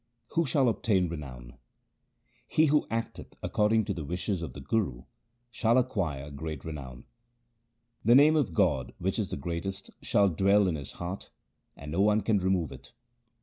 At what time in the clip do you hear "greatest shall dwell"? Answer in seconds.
9.37-10.67